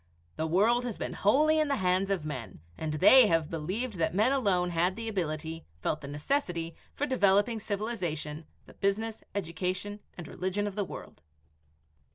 [0.35, 4.15] The world has been wholly in the hands of men, and they have believed that
[4.15, 10.27] men alone had the ability, felt the necessity, for developing civilization, the business, education, and
[10.27, 11.21] religion of the world."